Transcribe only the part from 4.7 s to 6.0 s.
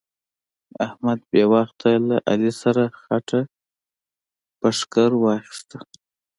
ښکر واخيسته.